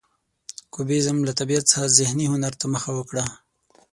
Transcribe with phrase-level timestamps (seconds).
[0.73, 3.25] کوبیزم له طبیعت څخه ذهني هنر ته مخه وکړه.